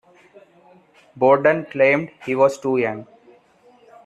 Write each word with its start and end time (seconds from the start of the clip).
Bordat 1.15 1.69
claimed 1.69 2.09
he 2.25 2.33
was 2.35 2.57
too 2.57 2.77
young. 2.79 3.05